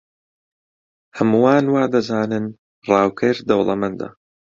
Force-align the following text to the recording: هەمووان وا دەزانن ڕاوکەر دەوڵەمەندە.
هەمووان 1.17 1.65
وا 1.73 1.83
دەزانن 1.93 2.45
ڕاوکەر 2.89 3.35
دەوڵەمەندە. 3.49 4.07